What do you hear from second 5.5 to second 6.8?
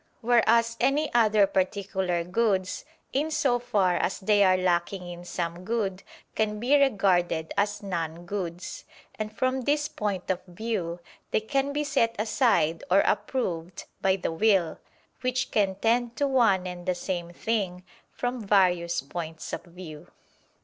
good, can be